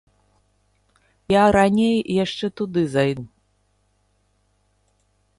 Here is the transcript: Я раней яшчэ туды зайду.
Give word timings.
Я 1.33 1.43
раней 1.55 1.97
яшчэ 2.23 2.47
туды 2.61 2.81
зайду. 2.93 3.25